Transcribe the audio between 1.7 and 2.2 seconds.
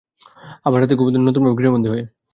হয়ে।